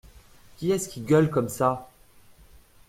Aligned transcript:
Qui 0.57 0.71
est-ce 0.71 0.89
qui 0.89 1.01
gueule 1.01 1.29
comme 1.29 1.47
ça! 1.47 1.87